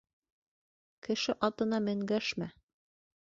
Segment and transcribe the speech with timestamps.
[1.07, 2.51] Кеше атына менгәшмә